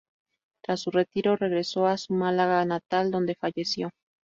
[0.63, 3.91] Tras su retiro, regresó a su Málaga natal, donde falleció.